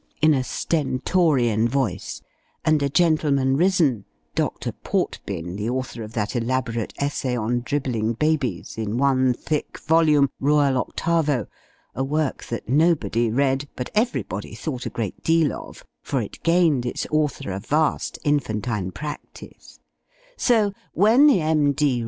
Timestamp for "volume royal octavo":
9.77-11.45